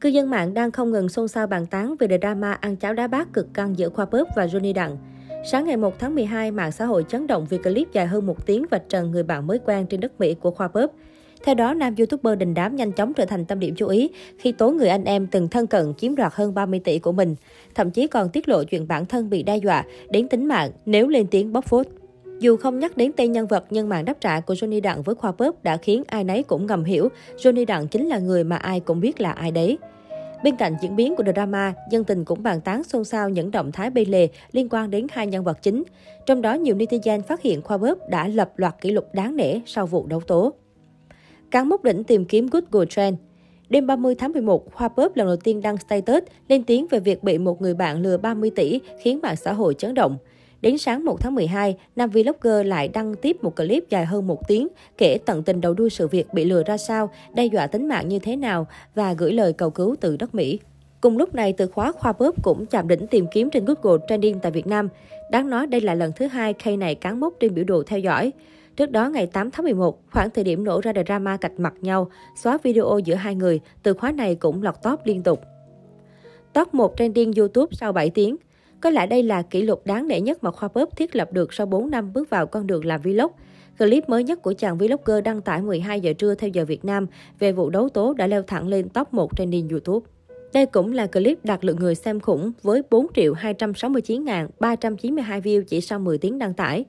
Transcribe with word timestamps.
Cư 0.00 0.08
dân 0.08 0.30
mạng 0.30 0.54
đang 0.54 0.70
không 0.70 0.90
ngừng 0.90 1.08
xôn 1.08 1.28
xao 1.28 1.46
bàn 1.46 1.66
tán 1.66 1.94
về 1.98 2.18
drama 2.20 2.52
ăn 2.52 2.76
cháo 2.76 2.94
đá 2.94 3.06
bát 3.06 3.32
cực 3.32 3.54
căng 3.54 3.78
giữa 3.78 3.88
Khoa 3.88 4.04
Bớp 4.04 4.28
và 4.36 4.46
Johnny 4.46 4.74
Đặng. 4.74 4.96
Sáng 5.50 5.66
ngày 5.66 5.76
1 5.76 5.98
tháng 5.98 6.14
12, 6.14 6.50
mạng 6.50 6.72
xã 6.72 6.84
hội 6.84 7.04
chấn 7.08 7.26
động 7.26 7.46
vì 7.50 7.58
clip 7.58 7.92
dài 7.92 8.06
hơn 8.06 8.26
một 8.26 8.46
tiếng 8.46 8.64
vạch 8.70 8.82
trần 8.88 9.10
người 9.10 9.22
bạn 9.22 9.46
mới 9.46 9.58
quen 9.64 9.86
trên 9.86 10.00
đất 10.00 10.20
Mỹ 10.20 10.34
của 10.34 10.50
Khoa 10.50 10.68
Bớp. 10.68 10.90
Theo 11.44 11.54
đó, 11.54 11.74
nam 11.74 11.94
youtuber 11.98 12.38
đình 12.38 12.54
đám 12.54 12.76
nhanh 12.76 12.92
chóng 12.92 13.14
trở 13.14 13.24
thành 13.24 13.44
tâm 13.44 13.60
điểm 13.60 13.74
chú 13.76 13.88
ý 13.88 14.10
khi 14.38 14.52
tố 14.52 14.70
người 14.70 14.88
anh 14.88 15.04
em 15.04 15.26
từng 15.26 15.48
thân 15.48 15.66
cận 15.66 15.94
chiếm 15.94 16.14
đoạt 16.14 16.32
hơn 16.34 16.54
30 16.54 16.80
tỷ 16.84 16.98
của 16.98 17.12
mình. 17.12 17.36
Thậm 17.74 17.90
chí 17.90 18.06
còn 18.06 18.28
tiết 18.28 18.48
lộ 18.48 18.64
chuyện 18.64 18.88
bản 18.88 19.06
thân 19.06 19.30
bị 19.30 19.42
đe 19.42 19.56
dọa 19.56 19.84
đến 20.10 20.28
tính 20.28 20.48
mạng 20.48 20.70
nếu 20.86 21.08
lên 21.08 21.26
tiếng 21.26 21.52
bóc 21.52 21.64
phốt. 21.64 21.86
Dù 22.40 22.56
không 22.56 22.78
nhắc 22.78 22.96
đến 22.96 23.12
tên 23.16 23.32
nhân 23.32 23.46
vật, 23.46 23.64
nhưng 23.70 23.88
màn 23.88 24.04
đáp 24.04 24.20
trả 24.20 24.40
của 24.40 24.54
Johnny 24.54 24.82
Đặng 24.82 25.02
với 25.02 25.14
Khoa 25.14 25.32
Pop 25.32 25.62
đã 25.62 25.76
khiến 25.76 26.02
ai 26.06 26.24
nấy 26.24 26.42
cũng 26.42 26.66
ngầm 26.66 26.84
hiểu 26.84 27.08
Johnny 27.36 27.66
Đặng 27.66 27.88
chính 27.88 28.06
là 28.06 28.18
người 28.18 28.44
mà 28.44 28.56
ai 28.56 28.80
cũng 28.80 29.00
biết 29.00 29.20
là 29.20 29.32
ai 29.32 29.50
đấy. 29.50 29.78
Bên 30.44 30.56
cạnh 30.56 30.76
diễn 30.82 30.96
biến 30.96 31.16
của 31.16 31.24
drama, 31.34 31.74
dân 31.90 32.04
tình 32.04 32.24
cũng 32.24 32.42
bàn 32.42 32.60
tán 32.60 32.84
xôn 32.84 33.04
xao 33.04 33.28
những 33.28 33.50
động 33.50 33.72
thái 33.72 33.90
bê 33.90 34.04
lề 34.04 34.28
liên 34.52 34.68
quan 34.68 34.90
đến 34.90 35.06
hai 35.12 35.26
nhân 35.26 35.44
vật 35.44 35.58
chính. 35.62 35.82
Trong 36.26 36.42
đó, 36.42 36.54
nhiều 36.54 36.76
netizen 36.76 37.22
phát 37.22 37.42
hiện 37.42 37.62
Khoa 37.62 37.78
Bớp 37.78 37.98
đã 38.08 38.28
lập 38.28 38.52
loạt 38.56 38.80
kỷ 38.80 38.90
lục 38.90 39.04
đáng 39.12 39.36
nể 39.36 39.60
sau 39.66 39.86
vụ 39.86 40.06
đấu 40.06 40.20
tố. 40.20 40.52
Cán 41.50 41.68
mốc 41.68 41.84
đỉnh 41.84 42.04
tìm 42.04 42.24
kiếm 42.24 42.46
Google 42.52 42.86
Trend 42.90 43.18
Đêm 43.68 43.86
30 43.86 44.14
tháng 44.14 44.32
11, 44.32 44.74
Khoa 44.74 44.88
Bớp 44.88 45.16
lần 45.16 45.26
đầu 45.26 45.36
tiên 45.36 45.62
đăng 45.62 45.76
status 45.76 46.22
lên 46.48 46.64
tiếng 46.64 46.86
về 46.90 47.00
việc 47.00 47.22
bị 47.22 47.38
một 47.38 47.62
người 47.62 47.74
bạn 47.74 48.02
lừa 48.02 48.16
30 48.16 48.50
tỷ 48.50 48.80
khiến 49.02 49.18
mạng 49.22 49.36
xã 49.36 49.52
hội 49.52 49.74
chấn 49.74 49.94
động. 49.94 50.16
Đến 50.64 50.78
sáng 50.78 51.04
1 51.04 51.20
tháng 51.20 51.34
12, 51.34 51.76
nam 51.96 52.10
vlogger 52.10 52.66
lại 52.66 52.88
đăng 52.88 53.14
tiếp 53.14 53.36
một 53.42 53.56
clip 53.56 53.84
dài 53.88 54.04
hơn 54.04 54.26
một 54.26 54.48
tiếng, 54.48 54.68
kể 54.98 55.18
tận 55.26 55.42
tình 55.42 55.60
đầu 55.60 55.74
đuôi 55.74 55.90
sự 55.90 56.08
việc 56.08 56.34
bị 56.34 56.44
lừa 56.44 56.62
ra 56.62 56.76
sao, 56.76 57.10
đe 57.34 57.46
dọa 57.46 57.66
tính 57.66 57.88
mạng 57.88 58.08
như 58.08 58.18
thế 58.18 58.36
nào 58.36 58.66
và 58.94 59.12
gửi 59.12 59.32
lời 59.32 59.52
cầu 59.52 59.70
cứu 59.70 59.96
từ 60.00 60.16
đất 60.16 60.34
Mỹ. 60.34 60.58
Cùng 61.00 61.18
lúc 61.18 61.34
này, 61.34 61.52
từ 61.52 61.66
khóa 61.66 61.92
khoa 61.92 62.12
bóp 62.12 62.42
cũng 62.42 62.66
chạm 62.66 62.88
đỉnh 62.88 63.06
tìm 63.06 63.26
kiếm 63.32 63.50
trên 63.50 63.64
Google 63.64 64.04
Trending 64.08 64.38
tại 64.40 64.52
Việt 64.52 64.66
Nam. 64.66 64.88
Đáng 65.30 65.50
nói 65.50 65.66
đây 65.66 65.80
là 65.80 65.94
lần 65.94 66.12
thứ 66.16 66.26
hai 66.26 66.54
K 66.54 66.66
này 66.78 66.94
cán 66.94 67.20
mốc 67.20 67.34
trên 67.40 67.54
biểu 67.54 67.64
đồ 67.64 67.82
theo 67.86 67.98
dõi. 67.98 68.32
Trước 68.76 68.90
đó, 68.90 69.08
ngày 69.08 69.26
8 69.26 69.50
tháng 69.50 69.64
11, 69.64 69.98
khoảng 70.10 70.30
thời 70.30 70.44
điểm 70.44 70.64
nổ 70.64 70.80
ra 70.80 70.92
drama 71.06 71.36
cạch 71.36 71.58
mặt 71.58 71.74
nhau, 71.80 72.10
xóa 72.42 72.58
video 72.62 72.98
giữa 73.04 73.14
hai 73.14 73.34
người, 73.34 73.60
từ 73.82 73.94
khóa 73.94 74.12
này 74.12 74.34
cũng 74.34 74.62
lọt 74.62 74.74
top 74.82 75.00
liên 75.04 75.22
tục. 75.22 75.40
Top 76.52 76.74
1 76.74 76.94
trending 76.96 77.32
YouTube 77.32 77.70
sau 77.72 77.92
7 77.92 78.10
tiếng. 78.10 78.36
Có 78.84 78.90
lẽ 78.90 79.06
đây 79.06 79.22
là 79.22 79.42
kỷ 79.42 79.62
lục 79.62 79.86
đáng 79.86 80.08
nể 80.08 80.20
nhất 80.20 80.44
mà 80.44 80.50
Khoa 80.50 80.68
Pop 80.68 80.96
thiết 80.96 81.16
lập 81.16 81.32
được 81.32 81.52
sau 81.52 81.66
4 81.66 81.90
năm 81.90 82.12
bước 82.12 82.30
vào 82.30 82.46
con 82.46 82.66
đường 82.66 82.84
làm 82.84 83.00
vlog. 83.00 83.32
Clip 83.78 84.08
mới 84.08 84.24
nhất 84.24 84.42
của 84.42 84.54
chàng 84.58 84.78
vlogger 84.78 85.24
đăng 85.24 85.40
tải 85.40 85.62
12 85.62 86.00
giờ 86.00 86.12
trưa 86.12 86.34
theo 86.34 86.50
giờ 86.50 86.64
Việt 86.64 86.84
Nam 86.84 87.06
về 87.38 87.52
vụ 87.52 87.70
đấu 87.70 87.88
tố 87.88 88.14
đã 88.14 88.26
leo 88.26 88.42
thẳng 88.42 88.68
lên 88.68 88.88
top 88.88 89.14
1 89.14 89.36
trending 89.36 89.68
YouTube. 89.68 90.06
Đây 90.52 90.66
cũng 90.66 90.92
là 90.92 91.06
clip 91.06 91.44
đạt 91.44 91.64
lượng 91.64 91.76
người 91.76 91.94
xem 91.94 92.20
khủng 92.20 92.52
với 92.62 92.82
4 92.90 93.06
triệu 93.14 93.34
269.392 93.34 95.40
view 95.40 95.62
chỉ 95.62 95.80
sau 95.80 95.98
10 95.98 96.18
tiếng 96.18 96.38
đăng 96.38 96.54
tải. 96.54 96.84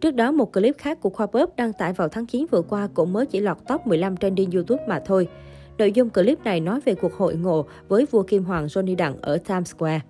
Trước 0.00 0.14
đó, 0.14 0.32
một 0.32 0.52
clip 0.52 0.78
khác 0.78 1.00
của 1.00 1.10
Khoa 1.10 1.26
Pop 1.26 1.56
đăng 1.56 1.72
tải 1.72 1.92
vào 1.92 2.08
tháng 2.08 2.26
9 2.26 2.46
vừa 2.50 2.62
qua 2.62 2.88
cũng 2.94 3.12
mới 3.12 3.26
chỉ 3.26 3.40
lọt 3.40 3.56
top 3.68 3.86
15 3.86 4.16
trending 4.16 4.50
YouTube 4.50 4.82
mà 4.88 5.02
thôi. 5.06 5.28
Nội 5.78 5.92
dung 5.92 6.10
clip 6.10 6.44
này 6.44 6.60
nói 6.60 6.80
về 6.84 6.94
cuộc 6.94 7.14
hội 7.14 7.34
ngộ 7.34 7.66
với 7.88 8.06
vua 8.10 8.22
Kim 8.22 8.44
Hoàng 8.44 8.66
Johnny 8.66 8.96
Đặng 8.96 9.16
ở 9.20 9.38
Times 9.38 9.74
Square 9.74 10.00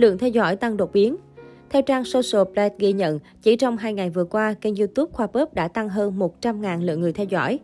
lượng 0.00 0.18
theo 0.18 0.30
dõi 0.30 0.56
tăng 0.56 0.76
đột 0.76 0.92
biến. 0.92 1.16
Theo 1.70 1.82
trang 1.82 2.04
Social 2.04 2.52
Blade 2.52 2.74
ghi 2.78 2.92
nhận, 2.92 3.18
chỉ 3.42 3.56
trong 3.56 3.76
2 3.76 3.94
ngày 3.94 4.10
vừa 4.10 4.24
qua, 4.24 4.54
kênh 4.60 4.76
YouTube 4.76 5.12
Khoa 5.12 5.26
Bóp 5.26 5.54
đã 5.54 5.68
tăng 5.68 5.88
hơn 5.88 6.18
100.000 6.18 6.84
lượng 6.84 7.00
người 7.00 7.12
theo 7.12 7.26
dõi. 7.26 7.58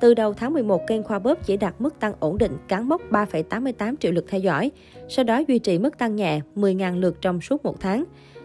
Từ 0.00 0.14
đầu 0.14 0.34
tháng 0.34 0.52
11, 0.52 0.86
kênh 0.86 1.02
Khoa 1.02 1.18
Bóp 1.18 1.46
chỉ 1.46 1.56
đạt 1.56 1.74
mức 1.78 2.00
tăng 2.00 2.12
ổn 2.20 2.38
định, 2.38 2.52
cán 2.68 2.88
mốc 2.88 3.02
3,88 3.10 3.94
triệu 4.00 4.12
lượt 4.12 4.24
theo 4.28 4.40
dõi. 4.40 4.70
Sau 5.08 5.24
đó 5.24 5.42
duy 5.48 5.58
trì 5.58 5.78
mức 5.78 5.98
tăng 5.98 6.16
nhẹ 6.16 6.40
10.000 6.56 7.00
lượt 7.00 7.16
trong 7.20 7.40
suốt 7.40 7.64
một 7.64 7.80
tháng. 7.80 8.04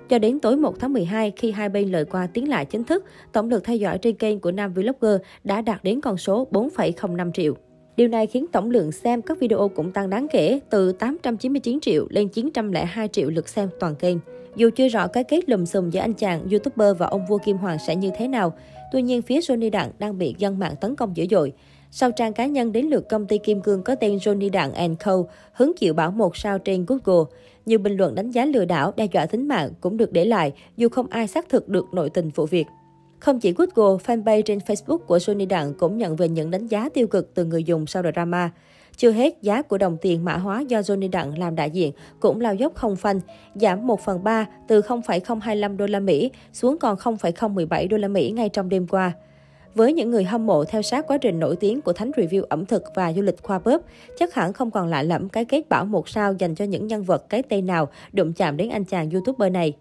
Cho 0.10 0.20
đến 0.20 0.40
tối 0.40 0.58
1 0.58 0.80
tháng 0.80 0.94
12, 0.94 1.32
khi 1.36 1.52
hai 1.52 1.70
bên 1.70 1.92
lời 1.92 2.06
qua 2.06 2.28
tiếng 2.34 2.50
lại 2.50 2.66
chính 2.66 2.84
thức, 2.84 3.06
tổng 3.32 3.50
lượt 3.50 3.64
theo 3.64 3.76
dõi 3.76 3.98
trên 3.98 4.16
kênh 4.16 4.40
của 4.40 4.52
nam 4.52 4.74
vlogger 4.74 5.22
đã 5.44 5.62
đạt 5.62 5.84
đến 5.84 6.02
con 6.02 6.18
số 6.18 6.48
4,05 6.52 7.32
triệu. 7.32 7.56
Điều 7.98 8.08
này 8.08 8.28
khiến 8.28 8.46
tổng 8.52 8.70
lượng 8.70 8.92
xem 8.92 9.22
các 9.22 9.40
video 9.40 9.72
cũng 9.76 9.92
tăng 9.92 10.10
đáng 10.10 10.28
kể, 10.32 10.60
từ 10.70 10.92
899 10.92 11.80
triệu 11.80 12.08
lên 12.10 12.28
902 12.28 13.08
triệu 13.08 13.30
lượt 13.30 13.50
xem 13.50 13.70
toàn 13.80 13.96
kênh. 13.96 14.18
Dù 14.56 14.70
chưa 14.76 14.88
rõ 14.88 15.08
cái 15.08 15.24
kết 15.24 15.50
lùm 15.50 15.66
xùm 15.66 15.90
giữa 15.90 16.00
anh 16.00 16.14
chàng 16.14 16.48
YouTuber 16.52 16.98
và 16.98 17.08
ông 17.08 17.26
vua 17.30 17.38
Kim 17.38 17.58
Hoàng 17.58 17.78
sẽ 17.88 17.96
như 17.96 18.12
thế 18.18 18.28
nào, 18.28 18.54
tuy 18.92 19.02
nhiên 19.02 19.22
phía 19.22 19.40
Johnny 19.40 19.72
Đặng 19.72 19.92
đang 20.00 20.18
bị 20.18 20.36
dân 20.38 20.60
mạng 20.60 20.76
tấn 20.82 20.96
công 20.96 21.18
dữ 21.18 21.26
dội. 21.32 21.54
Sau 21.92 22.12
trang 22.12 22.34
cá 22.34 22.46
nhân 22.46 22.72
đến 22.72 22.86
lượt 22.86 23.10
công 23.10 23.28
ty 23.28 23.38
Kim 23.38 23.62
Cương 23.62 23.84
có 23.84 23.96
tên 23.96 24.18
Johnny 24.18 24.52
Đặng 24.52 24.96
Co, 24.98 25.24
hứng 25.54 25.72
chịu 25.78 25.94
bảo 25.94 26.12
một 26.12 26.38
sao 26.38 26.60
trên 26.60 26.86
Google. 26.88 27.32
Nhiều 27.66 27.80
bình 27.80 27.98
luận 27.98 28.16
đánh 28.16 28.32
giá 28.32 28.46
lừa 28.46 28.66
đảo, 28.66 28.94
đe 28.96 29.08
dọa 29.14 29.26
tính 29.26 29.48
mạng 29.48 29.70
cũng 29.82 29.98
được 29.98 30.12
để 30.12 30.26
lại, 30.26 30.54
dù 30.78 30.90
không 30.90 31.08
ai 31.10 31.28
xác 31.28 31.50
thực 31.50 31.70
được 31.70 31.94
nội 31.94 32.10
tình 32.10 32.30
vụ 32.30 32.46
việc. 32.46 32.66
Không 33.26 33.40
chỉ 33.40 33.54
Google, 33.58 34.04
fanpage 34.06 34.42
trên 34.42 34.58
Facebook 34.58 34.98
của 34.98 35.20
Sony 35.20 35.46
Đặng 35.46 35.74
cũng 35.74 35.98
nhận 35.98 36.16
về 36.16 36.30
những 36.30 36.52
đánh 36.52 36.68
giá 36.68 36.90
tiêu 36.94 37.08
cực 37.08 37.34
từ 37.34 37.46
người 37.46 37.64
dùng 37.64 37.88
sau 37.88 38.04
drama. 38.14 38.52
Chưa 38.98 39.12
hết, 39.12 39.38
giá 39.42 39.62
của 39.62 39.78
đồng 39.78 39.98
tiền 40.02 40.26
mã 40.26 40.38
hóa 40.38 40.62
do 40.62 40.80
Johnny 40.80 41.10
Đặng 41.10 41.38
làm 41.38 41.56
đại 41.56 41.72
diện 41.72 41.92
cũng 42.20 42.42
lao 42.42 42.56
dốc 42.56 42.76
không 42.76 42.96
phanh, 42.96 43.20
giảm 43.56 43.88
1 43.88 44.02
phần 44.02 44.24
3 44.24 44.46
từ 44.68 44.82
0,025 44.82 45.78
đô 45.78 45.88
la 45.88 46.00
Mỹ 46.00 46.32
xuống 46.54 46.78
còn 46.78 46.98
0,017 46.98 47.88
đô 47.88 47.98
la 47.98 48.08
Mỹ 48.08 48.32
ngay 48.32 48.50
trong 48.50 48.70
đêm 48.70 48.88
qua. 48.88 49.12
Với 49.76 49.94
những 49.94 50.12
người 50.12 50.24
hâm 50.24 50.46
mộ 50.46 50.64
theo 50.64 50.82
sát 50.82 51.08
quá 51.08 51.18
trình 51.18 51.40
nổi 51.40 51.56
tiếng 51.56 51.82
của 51.82 51.94
thánh 51.94 52.12
review 52.12 52.44
ẩm 52.50 52.66
thực 52.66 52.84
và 52.96 53.14
du 53.14 53.22
lịch 53.22 53.44
khoa 53.44 53.60
bóp, 53.60 53.82
chắc 54.18 54.34
hẳn 54.34 54.54
không 54.54 54.72
còn 54.72 54.88
lạ 54.88 55.04
lẫm 55.04 55.30
cái 55.30 55.46
kết 55.46 55.70
bảo 55.70 55.86
một 55.86 56.10
sao 56.10 56.34
dành 56.34 56.56
cho 56.56 56.66
những 56.66 56.88
nhân 56.88 57.04
vật 57.04 57.30
cái 57.30 57.44
tên 57.44 57.66
nào 57.66 57.90
đụng 58.14 58.34
chạm 58.34 58.58
đến 58.58 58.70
anh 58.70 58.84
chàng 58.84 59.10
YouTuber 59.10 59.52
này. 59.52 59.74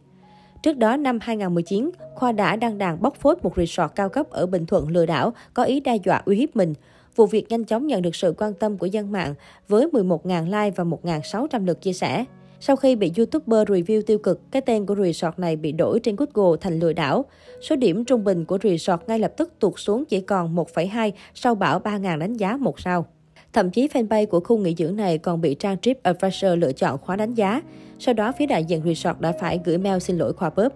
Trước 0.65 0.77
đó, 0.77 0.97
năm 0.97 1.19
2019, 1.23 1.91
Khoa 2.15 2.33
đã 2.33 2.57
đăng 2.57 2.79
đàn 2.79 3.03
bóc 3.03 3.17
phốt 3.17 3.39
một 3.43 3.57
resort 3.57 3.93
cao 3.95 4.09
cấp 4.09 4.31
ở 4.31 4.47
Bình 4.47 4.67
Thuận 4.67 4.89
lừa 4.89 5.07
đảo, 5.07 5.33
có 5.55 5.63
ý 5.63 5.81
đe 5.81 5.97
dọa 6.05 6.23
uy 6.25 6.37
hiếp 6.37 6.57
mình. 6.57 6.75
Vụ 7.17 7.27
việc 7.27 7.49
nhanh 7.49 7.65
chóng 7.65 7.87
nhận 7.87 8.03
được 8.03 8.15
sự 8.15 8.35
quan 8.39 8.55
tâm 8.55 8.79
của 8.79 8.87
dân 8.87 9.13
mạng 9.13 9.35
với 9.69 9.87
11.000 9.93 10.45
like 10.45 10.71
và 10.77 10.85
1.600 10.85 11.67
lượt 11.67 11.81
chia 11.81 11.93
sẻ. 11.93 12.25
Sau 12.61 12.77
khi 12.77 12.97
bị 12.97 13.13
YouTuber 13.17 13.69
review 13.69 14.03
tiêu 14.03 14.19
cực, 14.19 14.41
cái 14.51 14.63
tên 14.63 14.87
của 14.87 14.95
resort 14.95 15.39
này 15.39 15.57
bị 15.57 15.73
đổi 15.73 16.01
trên 16.01 16.17
Google 16.17 16.59
thành 16.61 16.79
lừa 16.79 16.93
đảo. 16.93 17.25
Số 17.61 17.77
điểm 17.77 18.05
trung 18.05 18.25
bình 18.25 18.45
của 18.45 18.59
resort 18.63 19.03
ngay 19.07 19.19
lập 19.19 19.33
tức 19.37 19.53
tụt 19.61 19.73
xuống 19.77 20.05
chỉ 20.05 20.21
còn 20.21 20.57
1,2 20.57 21.11
sau 21.35 21.55
bão 21.55 21.81
3.000 21.81 22.19
đánh 22.19 22.35
giá 22.35 22.57
một 22.57 22.81
sao. 22.81 23.07
Thậm 23.55 23.71
chí 23.71 23.89
fanpage 23.89 24.27
của 24.27 24.41
khu 24.41 24.59
nghỉ 24.59 24.75
dưỡng 24.79 24.97
này 24.97 25.19
còn 25.19 25.41
bị 25.41 25.55
trang 25.55 25.77
TripAdvisor 25.83 26.59
lựa 26.59 26.73
chọn 26.73 26.99
khóa 26.99 27.17
đánh 27.17 27.35
giá. 27.35 27.63
Sau 27.99 28.15
đó, 28.15 28.33
phía 28.39 28.47
đại 28.47 28.65
diện 28.65 28.83
resort 28.85 29.21
đã 29.21 29.33
phải 29.41 29.61
gửi 29.65 29.79
mail 29.79 29.99
xin 29.99 30.19
lỗi 30.19 30.33
khoa 30.33 30.51
bóp. 30.51 30.73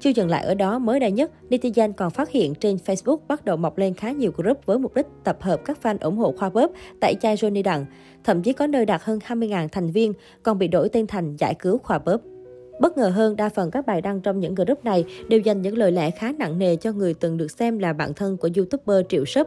Chưa 0.00 0.10
dừng 0.10 0.28
lại 0.28 0.44
ở 0.44 0.54
đó, 0.54 0.78
mới 0.78 1.00
đây 1.00 1.10
nhất, 1.10 1.30
netizen 1.50 1.92
còn 1.92 2.10
phát 2.10 2.30
hiện 2.30 2.54
trên 2.54 2.76
Facebook 2.86 3.18
bắt 3.28 3.44
đầu 3.44 3.56
mọc 3.56 3.78
lên 3.78 3.94
khá 3.94 4.10
nhiều 4.10 4.32
group 4.36 4.66
với 4.66 4.78
mục 4.78 4.94
đích 4.94 5.06
tập 5.24 5.36
hợp 5.40 5.60
các 5.64 5.78
fan 5.82 5.96
ủng 6.00 6.16
hộ 6.16 6.34
khoa 6.38 6.50
bóp 6.50 6.70
tại 7.00 7.14
chai 7.20 7.36
Johnny 7.36 7.62
Đặng. 7.62 7.86
Thậm 8.24 8.42
chí 8.42 8.52
có 8.52 8.66
nơi 8.66 8.86
đạt 8.86 9.00
hơn 9.04 9.18
20.000 9.26 9.68
thành 9.68 9.90
viên, 9.90 10.12
còn 10.42 10.58
bị 10.58 10.68
đổi 10.68 10.88
tên 10.88 11.06
thành 11.06 11.36
giải 11.36 11.54
cứu 11.54 11.78
khoa 11.78 11.98
bóp. 11.98 12.20
Bất 12.80 12.98
ngờ 12.98 13.08
hơn, 13.08 13.36
đa 13.36 13.48
phần 13.48 13.70
các 13.70 13.86
bài 13.86 14.00
đăng 14.00 14.20
trong 14.20 14.40
những 14.40 14.54
group 14.54 14.84
này 14.84 15.04
đều 15.28 15.40
dành 15.40 15.62
những 15.62 15.78
lời 15.78 15.92
lẽ 15.92 16.10
khá 16.10 16.32
nặng 16.38 16.58
nề 16.58 16.76
cho 16.76 16.92
người 16.92 17.14
từng 17.14 17.36
được 17.36 17.50
xem 17.50 17.78
là 17.78 17.92
bạn 17.92 18.14
thân 18.14 18.36
của 18.36 18.48
YouTuber 18.56 19.06
Triệu 19.08 19.24
Sấp. 19.24 19.46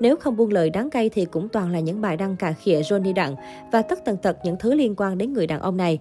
Nếu 0.00 0.16
không 0.16 0.36
buông 0.36 0.52
lời 0.52 0.70
đáng 0.70 0.90
cay 0.90 1.08
thì 1.08 1.24
cũng 1.24 1.48
toàn 1.48 1.70
là 1.70 1.80
những 1.80 2.00
bài 2.00 2.16
đăng 2.16 2.36
cà 2.36 2.52
khịa 2.52 2.80
Johnny 2.80 3.14
Đặng 3.14 3.36
và 3.72 3.82
tất 3.82 4.04
tần 4.04 4.16
tật 4.16 4.36
những 4.44 4.56
thứ 4.60 4.74
liên 4.74 4.94
quan 4.96 5.18
đến 5.18 5.32
người 5.32 5.46
đàn 5.46 5.60
ông 5.60 5.76
này. 5.76 5.98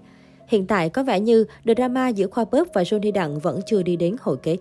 Hiện 0.47 0.67
tại 0.67 0.89
có 0.89 1.03
vẻ 1.03 1.19
như 1.19 1.45
drama 1.65 2.07
giữa 2.07 2.27
Khoa 2.27 2.45
Bớp 2.51 2.67
và 2.73 2.83
Johnny 2.83 3.13
Đặng 3.13 3.39
vẫn 3.39 3.59
chưa 3.65 3.83
đi 3.83 3.95
đến 3.95 4.15
hồi 4.21 4.38
kết. 4.43 4.57